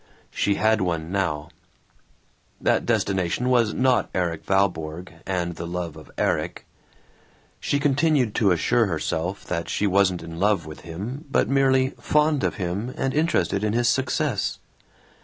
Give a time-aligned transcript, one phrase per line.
[0.31, 1.49] She had one now.
[2.59, 6.65] That destination was not Erik Valborg and the love of Erik.
[7.59, 12.43] She continued to assure herself that she wasn't in love with him but merely "fond
[12.43, 14.57] of him, and interested in his success."